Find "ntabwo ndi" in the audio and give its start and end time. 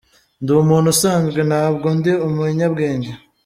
1.49-2.11